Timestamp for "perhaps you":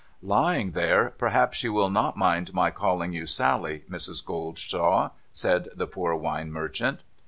1.19-1.73